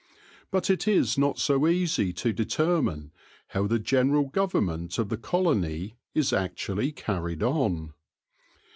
[0.49, 3.11] But it is not so easy to determine
[3.49, 7.93] how the general govern ment of the colony is actually carried on.